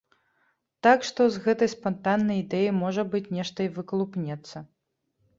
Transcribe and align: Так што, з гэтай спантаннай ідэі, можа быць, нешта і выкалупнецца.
Так 0.85 0.99
што, 1.09 1.21
з 1.33 1.41
гэтай 1.43 1.67
спантаннай 1.73 2.39
ідэі, 2.43 2.69
можа 2.83 3.01
быць, 3.11 3.27
нешта 3.41 3.65
і 3.67 3.71
выкалупнецца. 3.75 4.57